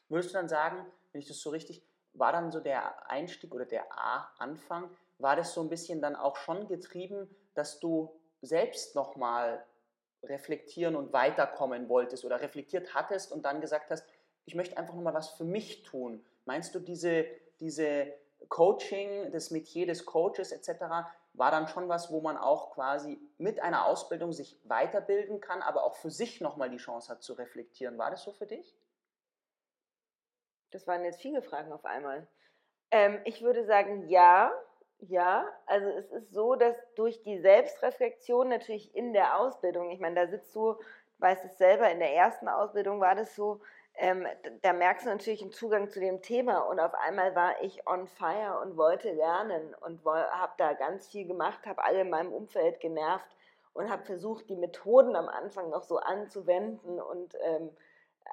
Würdest 0.08 0.30
du 0.30 0.38
dann 0.38 0.48
sagen, 0.48 0.86
wenn 1.12 1.20
ich 1.20 1.28
das 1.28 1.40
so 1.40 1.50
richtig, 1.50 1.84
war 2.14 2.32
dann 2.32 2.52
so 2.52 2.60
der 2.60 3.10
Einstieg 3.10 3.54
oder 3.54 3.66
der 3.66 3.92
A-Anfang, 3.92 4.90
war 5.18 5.36
das 5.36 5.52
so 5.52 5.60
ein 5.60 5.68
bisschen 5.68 6.00
dann 6.00 6.16
auch 6.16 6.36
schon 6.36 6.68
getrieben, 6.68 7.28
dass 7.54 7.80
du 7.80 8.18
selbst 8.40 8.94
nochmal 8.94 9.64
reflektieren 10.22 10.96
und 10.96 11.12
weiterkommen 11.12 11.88
wolltest 11.88 12.24
oder 12.24 12.40
reflektiert 12.40 12.94
hattest 12.94 13.32
und 13.32 13.44
dann 13.44 13.60
gesagt 13.60 13.90
hast, 13.90 14.06
ich 14.44 14.54
möchte 14.54 14.76
einfach 14.76 14.94
nochmal 14.94 15.14
was 15.14 15.30
für 15.30 15.44
mich 15.44 15.82
tun. 15.82 16.24
Meinst 16.44 16.74
du, 16.74 16.80
diese, 16.80 17.26
diese 17.60 18.12
Coaching, 18.48 19.30
das 19.32 19.50
Metier 19.50 19.86
des 19.86 20.04
Coaches 20.04 20.52
etc., 20.52 21.08
war 21.34 21.50
dann 21.50 21.66
schon 21.66 21.88
was, 21.88 22.10
wo 22.10 22.20
man 22.20 22.36
auch 22.36 22.72
quasi 22.72 23.18
mit 23.38 23.60
einer 23.60 23.86
Ausbildung 23.86 24.32
sich 24.32 24.60
weiterbilden 24.64 25.40
kann, 25.40 25.62
aber 25.62 25.84
auch 25.84 25.94
für 25.94 26.10
sich 26.10 26.40
nochmal 26.40 26.68
die 26.68 26.76
Chance 26.76 27.10
hat 27.10 27.22
zu 27.22 27.32
reflektieren. 27.32 27.96
War 27.96 28.10
das 28.10 28.22
so 28.22 28.32
für 28.32 28.46
dich? 28.46 28.76
Das 30.70 30.86
waren 30.86 31.04
jetzt 31.04 31.20
viele 31.20 31.42
Fragen 31.42 31.72
auf 31.72 31.84
einmal. 31.84 32.26
Ähm, 32.90 33.20
ich 33.24 33.42
würde 33.42 33.64
sagen, 33.64 34.08
ja, 34.08 34.52
ja, 35.08 35.46
also 35.66 35.88
es 35.88 36.10
ist 36.12 36.32
so, 36.32 36.54
dass 36.54 36.76
durch 36.94 37.22
die 37.22 37.40
Selbstreflexion 37.40 38.48
natürlich 38.48 38.94
in 38.94 39.12
der 39.12 39.38
Ausbildung, 39.38 39.90
ich 39.90 40.00
meine, 40.00 40.14
da 40.14 40.26
sitzt 40.28 40.54
du, 40.54 40.76
weißt 41.18 41.44
es 41.44 41.58
selber, 41.58 41.90
in 41.90 41.98
der 41.98 42.14
ersten 42.14 42.48
Ausbildung 42.48 43.00
war 43.00 43.14
das 43.14 43.34
so, 43.34 43.60
ähm, 43.94 44.26
da 44.62 44.72
merkst 44.72 45.04
du 45.04 45.10
natürlich 45.10 45.42
einen 45.42 45.52
Zugang 45.52 45.90
zu 45.90 46.00
dem 46.00 46.22
Thema 46.22 46.60
und 46.60 46.80
auf 46.80 46.94
einmal 46.94 47.34
war 47.34 47.62
ich 47.62 47.86
on 47.86 48.06
fire 48.06 48.60
und 48.62 48.76
wollte 48.76 49.12
lernen 49.12 49.74
und 49.80 50.04
habe 50.04 50.52
da 50.56 50.72
ganz 50.72 51.08
viel 51.08 51.26
gemacht, 51.26 51.66
habe 51.66 51.84
alle 51.84 52.00
in 52.00 52.10
meinem 52.10 52.32
Umfeld 52.32 52.80
genervt 52.80 53.36
und 53.74 53.90
habe 53.90 54.04
versucht, 54.04 54.48
die 54.48 54.56
Methoden 54.56 55.14
am 55.14 55.28
Anfang 55.28 55.68
noch 55.70 55.82
so 55.82 55.98
anzuwenden 55.98 57.00
und 57.00 57.36
ähm, 57.42 57.70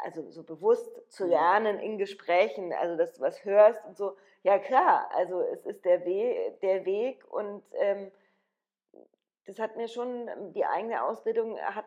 also 0.04 0.30
so 0.30 0.44
bewusst 0.44 0.90
zu 1.12 1.26
mhm. 1.26 1.30
lernen 1.32 1.80
in 1.80 1.98
Gesprächen, 1.98 2.74
also 2.74 2.98
dass 2.98 3.14
du 3.14 3.22
was 3.22 3.44
hörst 3.46 3.86
und 3.86 3.98
so. 3.98 4.16
Ja 4.44 4.58
klar, 4.58 5.10
also 5.16 5.42
es 5.42 5.66
ist 5.66 5.84
der, 5.84 6.06
We 6.06 6.58
der 6.62 6.86
Weg 6.86 7.26
und 7.32 7.64
ähm, 7.74 8.12
das 9.46 9.60
hat 9.60 9.76
mir 9.76 9.88
schon, 9.88 10.30
die 10.54 10.66
eigene 10.66 11.04
Ausbildung 11.04 11.60
hat, 11.60 11.86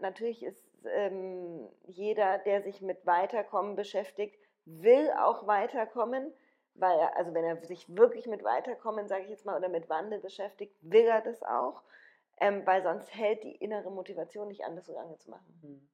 natürlich 0.00 0.44
ist 0.44 0.64
ähm, 0.84 1.68
jeder, 1.86 2.38
der 2.38 2.62
sich 2.62 2.80
mit 2.80 3.04
Weiterkommen 3.04 3.74
beschäftigt, 3.74 4.38
will 4.64 5.10
auch 5.18 5.46
weiterkommen, 5.46 6.32
weil 6.74 6.96
er, 6.98 7.16
also 7.16 7.34
wenn 7.34 7.44
er 7.44 7.62
sich 7.64 7.84
wirklich 7.96 8.26
mit 8.26 8.44
Weiterkommen, 8.44 9.08
sage 9.08 9.24
ich 9.24 9.30
jetzt 9.30 9.44
mal, 9.44 9.58
oder 9.58 9.68
mit 9.68 9.88
Wandel 9.88 10.20
beschäftigt, 10.20 10.74
will 10.82 11.04
er 11.04 11.20
das 11.20 11.42
auch, 11.42 11.82
ähm, 12.40 12.64
weil 12.64 12.82
sonst 12.82 13.12
hält 13.14 13.42
die 13.42 13.56
innere 13.56 13.90
Motivation 13.90 14.48
nicht 14.48 14.64
an, 14.64 14.76
das 14.76 14.86
so 14.86 14.94
lange 14.94 15.16
zu 15.18 15.30
machen. 15.30 15.60
Mhm. 15.62 15.88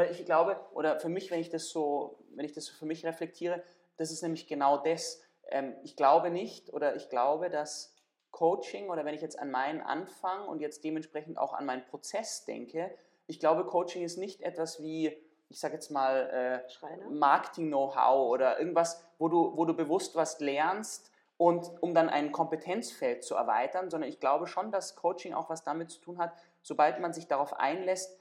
Weil 0.00 0.12
ich 0.12 0.24
glaube, 0.24 0.58
oder 0.72 0.98
für 0.98 1.10
mich, 1.10 1.30
wenn 1.30 1.40
ich 1.40 1.50
das 1.50 1.68
so, 1.68 2.16
wenn 2.34 2.46
ich 2.46 2.54
das 2.54 2.64
so 2.64 2.72
für 2.72 2.86
mich 2.86 3.04
reflektiere, 3.04 3.62
das 3.98 4.10
ist 4.10 4.22
nämlich 4.22 4.46
genau 4.46 4.78
das. 4.78 5.20
Ähm, 5.50 5.76
ich 5.82 5.94
glaube 5.94 6.30
nicht 6.30 6.72
oder 6.72 6.96
ich 6.96 7.10
glaube, 7.10 7.50
dass 7.50 7.94
Coaching 8.30 8.88
oder 8.88 9.04
wenn 9.04 9.14
ich 9.14 9.20
jetzt 9.20 9.38
an 9.38 9.50
meinen 9.50 9.82
Anfang 9.82 10.48
und 10.48 10.62
jetzt 10.62 10.84
dementsprechend 10.84 11.36
auch 11.36 11.52
an 11.52 11.66
meinen 11.66 11.84
Prozess 11.84 12.46
denke, 12.46 12.90
ich 13.26 13.40
glaube, 13.40 13.66
Coaching 13.66 14.02
ist 14.02 14.16
nicht 14.16 14.40
etwas 14.40 14.80
wie, 14.80 15.14
ich 15.50 15.60
sage 15.60 15.74
jetzt 15.74 15.90
mal, 15.90 16.64
äh, 16.72 17.10
Marketing-Know-how 17.10 18.30
oder 18.30 18.58
irgendwas, 18.58 19.04
wo 19.18 19.28
du, 19.28 19.54
wo 19.54 19.66
du 19.66 19.74
bewusst 19.74 20.16
was 20.16 20.40
lernst 20.40 21.12
und 21.36 21.70
um 21.82 21.92
dann 21.92 22.08
ein 22.08 22.32
Kompetenzfeld 22.32 23.22
zu 23.22 23.34
erweitern, 23.34 23.90
sondern 23.90 24.08
ich 24.08 24.18
glaube 24.18 24.46
schon, 24.46 24.72
dass 24.72 24.96
Coaching 24.96 25.34
auch 25.34 25.50
was 25.50 25.62
damit 25.62 25.90
zu 25.90 26.00
tun 26.00 26.16
hat, 26.16 26.32
sobald 26.62 27.00
man 27.00 27.12
sich 27.12 27.28
darauf 27.28 27.52
einlässt, 27.52 28.18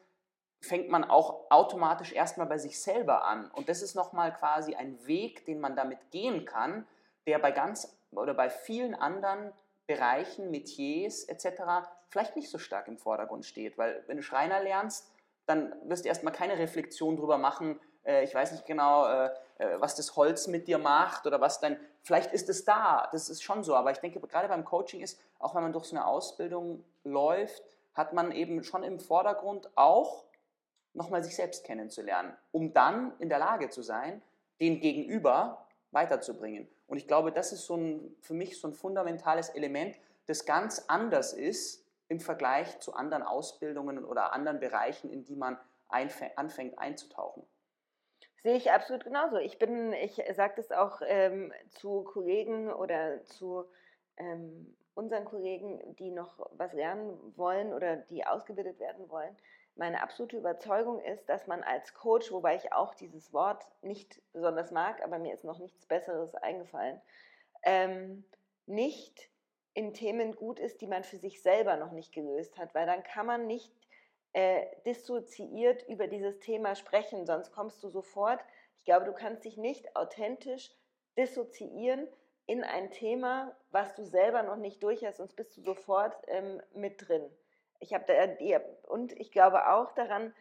fängt 0.62 0.90
man 0.90 1.04
auch 1.04 1.50
automatisch 1.50 2.12
erstmal 2.12 2.48
bei 2.48 2.58
sich 2.58 2.82
selber 2.82 3.26
an. 3.26 3.50
Und 3.52 3.70
das 3.70 3.82
ist 3.82 3.96
nochmal 3.96 4.34
quasi 4.34 4.76
ein 4.76 5.06
Weg, 5.08 5.46
den 5.46 5.60
man 5.60 5.76
damit 5.76 6.12
gehen 6.12 6.46
kann, 6.46 6.86
der 7.28 7.40
bei 7.40 7.52
ganz 7.52 7.98
oder 8.12 8.34
bei 8.34 8.50
vielen 8.50 8.96
anderen 8.96 9.52
Bereichen, 9.88 10.52
Metiers 10.52 11.24
etc. 11.24 11.88
vielleicht 12.10 12.36
nicht 12.36 12.50
so 12.50 12.58
stark 12.58 12.88
im 12.88 12.98
Vordergrund 12.98 13.46
steht. 13.46 13.78
Weil 13.78 14.04
wenn 14.08 14.18
du 14.18 14.24
Schreiner 14.24 14.62
lernst, 14.62 15.12
dann 15.46 15.74
wirst 15.84 16.06
du 16.06 16.10
erstmal 16.10 16.34
keine 16.34 16.58
Reflexion 16.58 17.16
darüber 17.16 17.38
machen, 17.38 17.80
äh, 18.06 18.24
ich 18.24 18.34
weiß 18.34 18.52
nicht 18.52 18.66
genau, 18.66 19.08
äh, 19.08 19.30
äh, 19.58 19.80
was 19.80 19.96
das 19.96 20.16
Holz 20.16 20.48
mit 20.48 20.68
dir 20.68 20.78
macht 20.78 21.26
oder 21.26 21.42
was 21.42 21.60
dein, 21.60 21.80
vielleicht 22.04 22.34
ist 22.34 22.50
es 22.50 22.66
da, 22.66 23.08
das 23.12 23.30
ist 23.30 23.44
schon 23.44 23.64
so, 23.64 23.76
aber 23.76 23.92
ich 23.92 24.00
denke, 24.00 24.20
gerade 24.20 24.48
beim 24.48 24.66
Coaching 24.66 25.02
ist, 25.02 25.20
auch 25.40 25.56
wenn 25.56 25.64
man 25.64 25.74
durch 25.74 25.86
so 25.86 25.96
eine 25.96 26.06
Ausbildung 26.06 26.84
läuft, 27.04 27.64
hat 27.94 28.14
man 28.14 28.32
eben 28.32 28.64
schon 28.64 28.84
im 28.84 29.00
Vordergrund 29.00 29.70
auch 29.76 30.26
nochmal 31.00 31.24
sich 31.24 31.36
selbst 31.36 31.64
kennenzulernen, 31.64 32.36
um 32.52 32.74
dann 32.74 33.14
in 33.20 33.30
der 33.30 33.40
Lage 33.40 33.70
zu 33.70 33.82
sein, 33.82 34.22
den 34.60 34.82
Gegenüber 34.82 35.66
weiterzubringen. 35.92 36.68
Und 36.88 36.98
ich 36.98 37.08
glaube, 37.08 37.32
das 37.32 37.54
ist 37.54 37.66
so 37.66 37.78
ein, 37.78 38.16
für 38.20 38.34
mich 38.34 38.60
so 38.60 38.68
ein 38.68 38.74
fundamentales 38.74 39.50
Element, 39.50 39.98
das 40.28 40.46
ganz 40.46 40.86
anders 40.88 41.34
ist 41.34 41.88
im 42.10 42.20
Vergleich 42.20 42.80
zu 42.80 42.94
anderen 42.94 43.24
Ausbildungen 43.24 44.04
oder 44.04 44.34
anderen 44.34 44.60
Bereichen, 44.60 45.10
in 45.10 45.24
die 45.24 45.36
man 45.36 45.58
anfängt 45.88 46.78
einzutauchen. 46.78 47.44
Sehe 48.44 48.56
ich 48.56 48.72
absolut 48.72 49.04
genauso. 49.04 49.38
Ich 49.38 49.58
bin, 49.58 49.94
ich 49.94 50.22
sage 50.36 50.54
das 50.58 50.72
auch 50.72 51.02
ähm, 51.06 51.54
zu 51.70 52.04
Kollegen 52.04 52.72
oder 52.72 53.24
zu 53.24 53.66
ähm, 54.18 54.76
unseren 54.96 55.26
Kollegen, 55.26 55.96
die 55.96 56.12
noch 56.12 56.50
was 56.52 56.74
lernen 56.74 57.18
wollen 57.38 57.74
oder 57.74 57.96
die 57.96 58.26
ausgebildet 58.26 58.80
werden 58.80 59.10
wollen, 59.10 59.36
meine 59.80 60.04
absolute 60.04 60.38
Überzeugung 60.38 61.00
ist, 61.00 61.28
dass 61.30 61.48
man 61.48 61.64
als 61.64 61.94
Coach, 61.94 62.32
wobei 62.32 62.58
ich 62.58 62.74
auch 62.74 62.94
dieses 62.94 63.34
Wort 63.34 63.66
nicht 63.82 64.22
besonders 64.34 64.72
mag, 64.72 65.02
aber 65.02 65.18
mir 65.18 65.34
ist 65.34 65.46
noch 65.46 65.58
nichts 65.58 65.86
Besseres 65.86 66.36
eingefallen, 66.36 67.02
ähm, 67.64 68.26
nicht 68.66 69.30
in 69.74 69.94
Themen 69.94 70.36
gut 70.36 70.60
ist, 70.60 70.82
die 70.82 70.88
man 70.88 71.06
für 71.06 71.18
sich 71.18 71.42
selber 71.42 71.78
noch 71.78 71.92
nicht 71.92 72.14
gelöst 72.14 72.58
hat, 72.58 72.76
weil 72.76 72.86
dann 72.86 73.04
kann 73.04 73.26
man 73.26 73.48
nicht 73.48 73.74
äh, 74.34 74.66
dissoziiert 74.86 75.88
über 75.88 76.08
dieses 76.08 76.40
Thema 76.40 76.76
sprechen, 76.76 77.26
sonst 77.26 77.54
kommst 77.54 77.82
du 77.82 77.90
sofort, 77.90 78.42
ich 78.78 78.86
glaube, 78.86 79.06
du 79.06 79.14
kannst 79.14 79.46
dich 79.46 79.58
nicht 79.58 79.96
authentisch 79.96 80.72
dissoziieren 81.18 82.06
in 82.46 82.64
ein 82.66 82.92
Thema, 82.92 83.56
was 83.72 83.96
du 83.96 84.04
selber 84.04 84.44
noch 84.44 84.58
nicht 84.58 84.84
durch 84.84 85.06
hast, 85.06 85.18
sonst 85.18 85.36
bist 85.36 85.56
du 85.56 85.62
sofort 85.62 86.18
ähm, 86.28 86.62
mit 86.74 87.08
drin. 87.08 87.32
Ich 87.80 87.94
habe 87.94 88.06
da 88.08 88.28
die, 88.28 88.58
und 88.88 89.18
ich 89.20 89.32
glaube 89.32 89.70
auch 89.70 89.92
daran, 89.94 90.34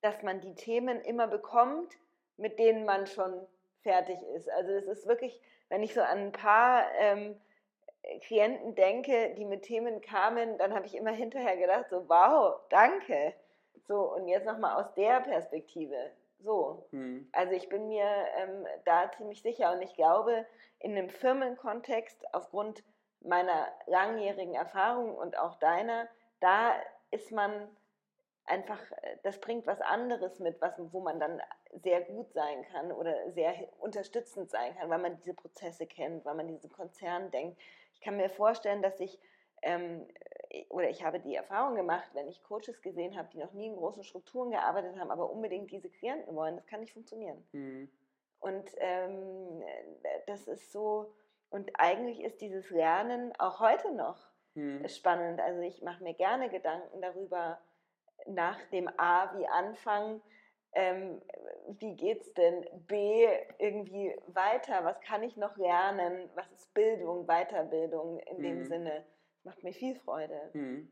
dass 0.00 0.22
man 0.22 0.40
die 0.40 0.54
Themen 0.54 1.00
immer 1.00 1.26
bekommt, 1.26 1.96
mit 2.36 2.58
denen 2.58 2.84
man 2.84 3.06
schon 3.06 3.46
fertig 3.82 4.20
ist. 4.34 4.50
Also 4.50 4.72
es 4.72 4.86
ist 4.86 5.06
wirklich, 5.06 5.40
wenn 5.68 5.82
ich 5.82 5.94
so 5.94 6.02
an 6.02 6.18
ein 6.18 6.32
paar 6.32 6.84
ähm, 6.98 7.40
Klienten 8.20 8.74
denke, 8.74 9.34
die 9.34 9.44
mit 9.44 9.62
Themen 9.62 10.00
kamen, 10.00 10.58
dann 10.58 10.74
habe 10.74 10.86
ich 10.86 10.94
immer 10.94 11.10
hinterher 11.10 11.56
gedacht, 11.56 11.86
so 11.90 12.08
wow, 12.08 12.60
danke. 12.70 13.34
So, 13.86 14.14
und 14.14 14.28
jetzt 14.28 14.46
nochmal 14.46 14.82
aus 14.82 14.92
der 14.94 15.20
Perspektive. 15.20 16.10
So. 16.38 16.86
Hm. 16.90 17.28
Also 17.32 17.52
ich 17.52 17.68
bin 17.68 17.88
mir 17.88 18.08
ähm, 18.36 18.66
da 18.84 19.10
ziemlich 19.12 19.42
sicher 19.42 19.72
und 19.72 19.82
ich 19.82 19.94
glaube, 19.94 20.46
in 20.78 20.92
einem 20.92 21.08
Firmenkontext, 21.08 22.34
aufgrund 22.34 22.84
meiner 23.20 23.68
langjährigen 23.86 24.54
Erfahrung 24.54 25.16
und 25.16 25.38
auch 25.38 25.58
deiner, 25.58 26.08
da 26.44 26.74
ist 27.10 27.32
man 27.32 27.68
einfach, 28.44 28.78
das 29.22 29.40
bringt 29.40 29.66
was 29.66 29.80
anderes 29.80 30.38
mit, 30.40 30.60
was, 30.60 30.74
wo 30.92 31.00
man 31.00 31.18
dann 31.18 31.40
sehr 31.82 32.02
gut 32.02 32.32
sein 32.34 32.62
kann 32.70 32.92
oder 32.92 33.30
sehr 33.32 33.54
unterstützend 33.78 34.50
sein 34.50 34.76
kann, 34.76 34.90
weil 34.90 34.98
man 34.98 35.16
diese 35.16 35.32
Prozesse 35.32 35.86
kennt, 35.86 36.24
weil 36.26 36.34
man 36.34 36.46
diesen 36.46 36.70
Konzern 36.70 37.30
denkt. 37.30 37.58
Ich 37.94 38.00
kann 38.02 38.18
mir 38.18 38.28
vorstellen, 38.28 38.82
dass 38.82 39.00
ich, 39.00 39.18
ähm, 39.62 40.06
oder 40.68 40.90
ich 40.90 41.02
habe 41.02 41.18
die 41.18 41.34
Erfahrung 41.34 41.76
gemacht, 41.76 42.10
wenn 42.12 42.28
ich 42.28 42.42
Coaches 42.42 42.82
gesehen 42.82 43.16
habe, 43.16 43.30
die 43.32 43.38
noch 43.38 43.52
nie 43.52 43.68
in 43.68 43.76
großen 43.76 44.04
Strukturen 44.04 44.50
gearbeitet 44.50 44.98
haben, 44.98 45.10
aber 45.10 45.30
unbedingt 45.30 45.70
diese 45.70 45.88
Klienten 45.88 46.36
wollen, 46.36 46.56
das 46.56 46.66
kann 46.66 46.80
nicht 46.80 46.92
funktionieren. 46.92 47.42
Mhm. 47.52 47.90
Und 48.40 48.70
ähm, 48.76 49.62
das 50.26 50.46
ist 50.46 50.70
so, 50.70 51.14
und 51.48 51.70
eigentlich 51.78 52.22
ist 52.22 52.42
dieses 52.42 52.68
Lernen 52.68 53.32
auch 53.38 53.60
heute 53.60 53.90
noch 53.92 54.33
mhm. 54.54 54.86
spannend. 54.88 55.40
Also 55.40 55.60
ich 55.60 55.82
mache 55.82 56.02
mir 56.02 56.14
gerne 56.14 56.50
Gedanken 56.50 57.00
darüber, 57.00 57.58
nach 58.26 58.58
dem 58.70 58.88
A 58.98 59.36
wie 59.36 59.46
Anfang, 59.46 60.22
ähm, 60.72 61.20
wie 61.78 61.94
geht's 61.94 62.32
denn 62.34 62.66
B 62.86 63.26
irgendwie 63.58 64.14
weiter? 64.26 64.84
Was 64.84 65.00
kann 65.00 65.22
ich 65.22 65.36
noch 65.36 65.56
lernen? 65.56 66.28
Was 66.34 66.50
ist 66.52 66.74
Bildung, 66.74 67.26
Weiterbildung 67.26 68.18
in 68.20 68.38
mhm. 68.38 68.42
dem 68.42 68.64
Sinne? 68.64 69.04
Das 69.36 69.44
macht 69.44 69.62
mir 69.62 69.72
viel 69.72 69.94
Freude. 69.96 70.50
Mhm. 70.52 70.90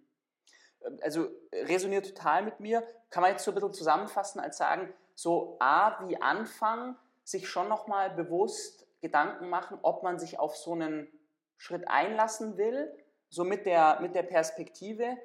Also 1.00 1.28
resoniert 1.52 2.06
total 2.06 2.42
mit 2.42 2.60
mir. 2.60 2.82
Kann 3.10 3.22
man 3.22 3.32
jetzt 3.32 3.44
so 3.44 3.50
ein 3.50 3.54
bisschen 3.54 3.72
zusammenfassen 3.72 4.40
als 4.40 4.56
sagen, 4.56 4.92
so 5.14 5.56
A 5.60 6.06
wie 6.06 6.20
Anfang, 6.20 6.96
sich 7.24 7.48
schon 7.48 7.68
nochmal 7.68 8.10
bewusst 8.10 8.88
Gedanken 9.00 9.48
machen, 9.48 9.78
ob 9.82 10.02
man 10.02 10.18
sich 10.18 10.38
auf 10.38 10.56
so 10.56 10.72
einen 10.72 11.08
Schritt 11.56 11.86
einlassen 11.86 12.56
will, 12.56 12.92
so 13.32 13.44
mit 13.44 13.64
der, 13.64 13.98
mit 14.02 14.14
der 14.14 14.24
Perspektive, 14.24 15.16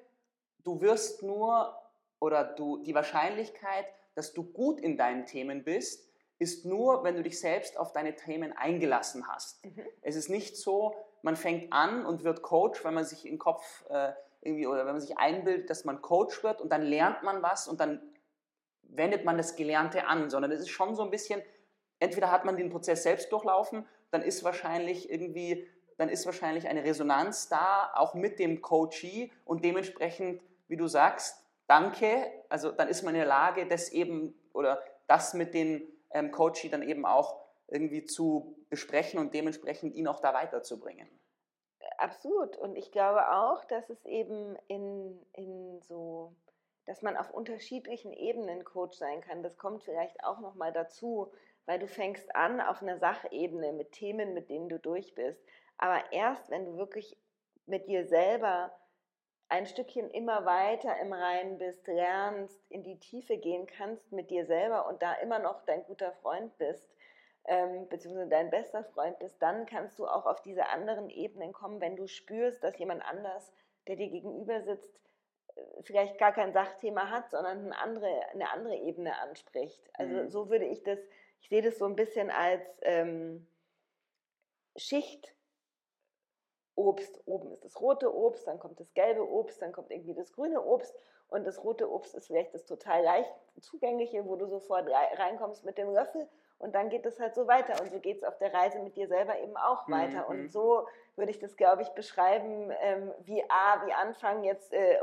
du 0.63 0.79
wirst 0.79 1.23
nur 1.23 1.77
oder 2.19 2.45
du, 2.45 2.81
die 2.83 2.95
Wahrscheinlichkeit, 2.95 3.85
dass 4.15 4.33
du 4.33 4.43
gut 4.43 4.79
in 4.79 4.97
deinen 4.97 5.25
Themen 5.25 5.65
bist, 5.65 6.09
ist 6.39 6.65
nur, 6.65 7.03
wenn 7.03 7.15
du 7.15 7.21
dich 7.21 7.37
selbst 7.37 7.77
auf 7.77 7.91
deine 7.91 8.15
Themen 8.15 8.53
eingelassen 8.53 9.27
hast. 9.27 9.65
Mhm. 9.65 9.85
Es 10.01 10.15
ist 10.15 10.29
nicht 10.29 10.55
so, 10.55 10.95
man 11.21 11.35
fängt 11.35 11.73
an 11.73 12.05
und 12.05 12.23
wird 12.23 12.43
Coach, 12.43 12.83
weil 12.85 12.93
man 12.93 13.03
sich 13.03 13.25
im 13.25 13.39
Kopf 13.39 13.83
äh, 13.89 14.13
irgendwie 14.39 14.67
oder 14.67 14.85
wenn 14.85 14.93
man 14.93 15.01
sich 15.01 15.17
einbildet, 15.17 15.69
dass 15.69 15.83
man 15.83 16.01
Coach 16.01 16.43
wird 16.43 16.61
und 16.61 16.71
dann 16.71 16.83
lernt 16.83 17.23
man 17.23 17.43
was 17.43 17.67
und 17.67 17.81
dann 17.81 18.01
wendet 18.83 19.25
man 19.25 19.35
das 19.35 19.57
Gelernte 19.57 20.07
an, 20.07 20.29
sondern 20.29 20.51
es 20.51 20.61
ist 20.61 20.69
schon 20.69 20.95
so 20.95 21.03
ein 21.03 21.11
bisschen, 21.11 21.41
entweder 21.99 22.31
hat 22.31 22.45
man 22.45 22.55
den 22.55 22.69
Prozess 22.69 23.03
selbst 23.03 23.33
durchlaufen, 23.33 23.85
dann 24.11 24.21
ist 24.21 24.45
wahrscheinlich 24.45 25.09
irgendwie, 25.11 25.67
dann 25.97 26.09
ist 26.09 26.25
wahrscheinlich 26.25 26.67
eine 26.67 26.83
Resonanz 26.83 27.49
da, 27.49 27.91
auch 27.95 28.13
mit 28.13 28.39
dem 28.39 28.61
Coachee 28.61 29.31
und 29.45 29.65
dementsprechend, 29.65 30.41
wie 30.67 30.77
du 30.77 30.87
sagst, 30.87 31.43
danke, 31.67 32.31
also 32.49 32.71
dann 32.71 32.87
ist 32.87 33.03
man 33.03 33.15
in 33.15 33.19
der 33.19 33.27
Lage, 33.27 33.67
das 33.67 33.89
eben 33.89 34.33
oder 34.53 34.81
das 35.07 35.33
mit 35.33 35.53
den 35.53 35.87
ähm, 36.11 36.31
Coachee 36.31 36.69
dann 36.69 36.83
eben 36.83 37.05
auch 37.05 37.39
irgendwie 37.67 38.05
zu 38.05 38.55
besprechen 38.69 39.19
und 39.19 39.33
dementsprechend 39.33 39.95
ihn 39.95 40.07
auch 40.07 40.19
da 40.19 40.33
weiterzubringen. 40.33 41.07
Absolut. 41.97 42.57
Und 42.57 42.75
ich 42.75 42.91
glaube 42.91 43.31
auch, 43.31 43.65
dass 43.65 43.89
es 43.89 44.05
eben 44.05 44.55
in, 44.67 45.19
in 45.33 45.81
so, 45.81 46.33
dass 46.85 47.01
man 47.01 47.17
auf 47.17 47.31
unterschiedlichen 47.31 48.13
Ebenen 48.13 48.63
Coach 48.63 48.97
sein 48.97 49.21
kann. 49.21 49.43
Das 49.43 49.57
kommt 49.57 49.83
vielleicht 49.83 50.23
auch 50.23 50.39
nochmal 50.39 50.71
dazu, 50.71 51.31
weil 51.65 51.79
du 51.79 51.87
fängst 51.87 52.35
an 52.35 52.61
auf 52.61 52.81
einer 52.81 52.97
Sachebene 52.99 53.73
mit 53.73 53.91
Themen, 53.93 54.33
mit 54.33 54.49
denen 54.49 54.69
du 54.69 54.79
durch 54.79 55.15
bist. 55.15 55.41
Aber 55.77 56.11
erst, 56.11 56.49
wenn 56.49 56.65
du 56.65 56.77
wirklich 56.77 57.17
mit 57.65 57.87
dir 57.87 58.07
selber 58.07 58.71
ein 59.49 59.65
Stückchen 59.65 60.09
immer 60.11 60.45
weiter 60.45 60.99
im 60.99 61.13
Reinen 61.13 61.57
bist, 61.57 61.87
lernst, 61.87 62.59
in 62.69 62.83
die 62.83 62.99
Tiefe 62.99 63.37
gehen 63.37 63.65
kannst 63.65 64.11
mit 64.11 64.29
dir 64.29 64.45
selber 64.45 64.87
und 64.87 65.01
da 65.01 65.13
immer 65.15 65.39
noch 65.39 65.63
dein 65.65 65.83
guter 65.85 66.11
Freund 66.13 66.57
bist, 66.57 66.85
ähm, 67.45 67.87
beziehungsweise 67.87 68.29
dein 68.29 68.49
bester 68.49 68.83
Freund 68.83 69.17
bist, 69.19 69.41
dann 69.41 69.65
kannst 69.65 69.97
du 69.99 70.05
auch 70.05 70.25
auf 70.25 70.41
diese 70.41 70.67
anderen 70.67 71.09
Ebenen 71.09 71.53
kommen, 71.53 71.79
wenn 71.79 71.95
du 71.95 72.07
spürst, 72.07 72.61
dass 72.61 72.77
jemand 72.77 73.03
anders, 73.05 73.53
der 73.87 73.95
dir 73.95 74.09
gegenüber 74.09 74.61
sitzt, 74.63 74.99
äh, 75.55 75.61
vielleicht 75.83 76.17
gar 76.17 76.33
kein 76.33 76.51
Sachthema 76.51 77.09
hat, 77.09 77.31
sondern 77.31 77.65
eine 77.65 77.77
andere, 77.77 78.29
eine 78.33 78.51
andere 78.51 78.75
Ebene 78.75 79.17
anspricht. 79.19 79.81
Also 79.93 80.13
mhm. 80.13 80.29
so 80.29 80.49
würde 80.49 80.65
ich 80.65 80.83
das, 80.83 80.99
ich 81.39 81.47
sehe 81.47 81.61
das 81.61 81.77
so 81.77 81.85
ein 81.85 81.95
bisschen 81.95 82.29
als 82.29 82.65
ähm, 82.81 83.47
Schicht 84.75 85.36
Obst. 86.77 87.19
Oben 87.25 87.51
ist 87.51 87.65
das 87.65 87.81
rote 87.81 88.15
Obst, 88.15 88.47
dann 88.47 88.59
kommt 88.59 88.79
das 88.79 88.93
gelbe 88.93 89.27
Obst, 89.27 89.61
dann 89.61 89.71
kommt 89.71 89.91
irgendwie 89.91 90.13
das 90.13 90.31
grüne 90.31 90.63
Obst. 90.63 90.95
Und 91.29 91.45
das 91.45 91.63
rote 91.63 91.91
Obst 91.91 92.15
ist 92.15 92.27
vielleicht 92.27 92.53
das 92.53 92.65
total 92.65 93.03
leicht 93.03 93.33
zugängliche, 93.59 94.25
wo 94.25 94.35
du 94.35 94.47
sofort 94.47 94.87
reinkommst 94.89 95.65
mit 95.65 95.77
dem 95.77 95.91
Löffel. 95.91 96.27
Und 96.59 96.73
dann 96.73 96.89
geht 96.89 97.05
es 97.05 97.19
halt 97.19 97.35
so 97.35 97.47
weiter. 97.47 97.81
Und 97.81 97.91
so 97.91 97.99
geht 97.99 98.17
es 98.17 98.23
auf 98.23 98.37
der 98.37 98.53
Reise 98.53 98.79
mit 98.79 98.95
dir 98.95 99.07
selber 99.07 99.37
eben 99.39 99.57
auch 99.57 99.89
weiter. 99.89 100.23
Mhm. 100.23 100.41
Und 100.41 100.51
so 100.51 100.87
würde 101.15 101.31
ich 101.31 101.39
das, 101.39 101.57
glaube 101.57 101.81
ich, 101.81 101.89
beschreiben, 101.89 102.71
ähm, 102.81 103.11
wie 103.25 103.43
A, 103.49 103.85
wie 103.85 103.93
Anfang 103.93 104.43
jetzt, 104.43 104.71
äh, 104.73 104.97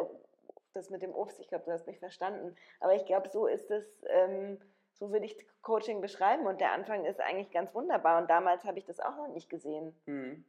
das 0.73 0.91
mit 0.91 1.03
dem 1.03 1.15
Obst, 1.15 1.39
ich 1.39 1.49
glaube, 1.49 1.65
du 1.65 1.73
hast 1.73 1.87
mich 1.87 1.99
verstanden. 1.99 2.57
Aber 2.81 2.95
ich 2.95 3.05
glaube, 3.05 3.29
so 3.29 3.47
ist 3.47 3.71
es, 3.71 4.05
ähm, 4.09 4.61
so 4.95 5.13
würde 5.13 5.27
ich 5.27 5.37
Coaching 5.63 6.01
beschreiben. 6.01 6.47
Und 6.47 6.61
der 6.61 6.73
Anfang 6.73 7.05
ist 7.05 7.21
eigentlich 7.21 7.51
ganz 7.51 7.75
wunderbar. 7.75 8.21
Und 8.21 8.31
damals 8.31 8.65
habe 8.65 8.79
ich 8.79 8.85
das 8.85 8.99
auch 9.01 9.17
noch 9.17 9.29
nicht 9.29 9.51
gesehen. 9.51 9.95
Mhm. 10.07 10.45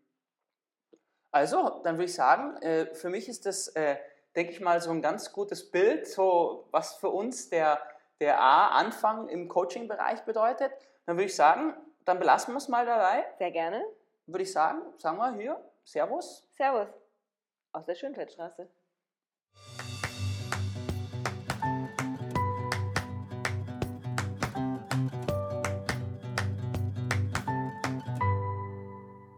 Also, 1.36 1.82
dann 1.84 1.96
würde 1.96 2.06
ich 2.06 2.16
sagen, 2.16 2.56
äh, 2.62 2.96
für 2.96 3.10
mich 3.10 3.28
ist 3.28 3.46
das, 3.46 3.68
äh, 3.76 3.98
denke 4.38 4.54
ich 4.54 4.62
mal, 4.62 4.80
so 4.80 4.90
ein 4.92 5.02
ganz 5.02 5.34
gutes 5.34 5.70
Bild, 5.70 6.08
so 6.08 6.70
was 6.72 6.96
für 6.96 7.10
uns 7.10 7.50
der, 7.50 7.78
der 8.22 8.40
A-Anfang 8.40 9.28
im 9.28 9.50
Coaching-Bereich 9.50 10.22
bedeutet. 10.22 10.72
Dann 11.06 11.18
würde 11.18 11.26
ich 11.26 11.36
sagen, 11.36 11.76
dann 12.06 12.20
belassen 12.20 12.54
wir 12.54 12.60
es 12.60 12.70
mal 12.70 12.86
dabei. 12.86 13.26
Sehr 13.38 13.52
gerne. 13.52 13.84
Würde 14.28 14.44
ich 14.44 14.54
sagen, 14.54 14.82
sagen 14.98 15.18
wir 15.18 15.34
hier, 15.34 15.62
Servus. 15.84 16.48
Servus. 16.56 16.88
Aus 17.74 17.86
der 17.86 17.96
Schönfeldstraße. 17.96 18.70